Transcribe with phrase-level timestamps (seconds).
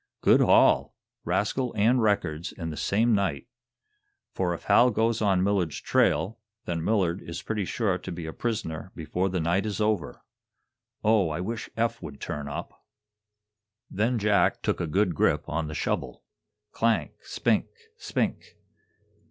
[0.21, 0.95] Good haul
[1.25, 3.45] rascal and records in the same night.
[4.33, 8.33] For, if Hal goes on Millard's trail, then Millard is pretty sure to be a
[8.33, 10.23] prisoner before the night is over.
[11.03, 12.83] Oh, I wish Eph would turn up."
[13.91, 16.23] Then Jack took a good grip on the shovel.
[16.71, 17.11] Clank!
[17.23, 17.67] spink!
[17.95, 18.57] spink!